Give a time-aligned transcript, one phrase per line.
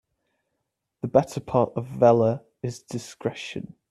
[1.01, 3.75] The better part of valor is discretion